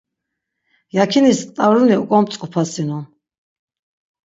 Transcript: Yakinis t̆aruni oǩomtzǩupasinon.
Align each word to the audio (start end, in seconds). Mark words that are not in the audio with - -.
Yakinis 0.97 1.39
t̆aruni 1.55 1.95
oǩomtzǩupasinon. 2.03 3.05